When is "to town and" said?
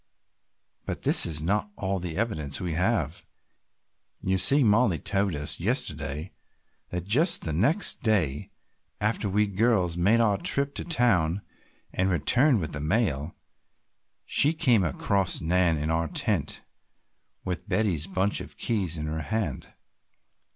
10.73-12.09